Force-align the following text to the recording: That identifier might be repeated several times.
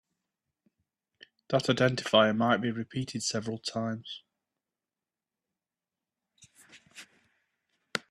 That 1.49 1.65
identifier 1.65 2.35
might 2.35 2.57
be 2.59 2.71
repeated 2.71 3.21
several 3.21 3.59
times. 3.59 4.23